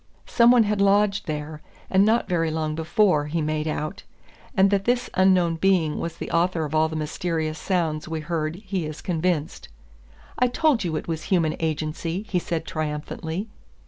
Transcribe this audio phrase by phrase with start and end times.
[0.25, 4.01] Some one had lodged there, and not very long before, he made out;
[4.57, 8.55] and that this unknown being was the author of all the mysterious sounds we heard
[8.55, 9.69] he is convinced.
[10.39, 13.47] "I told you it was human agency," he said triumphantly.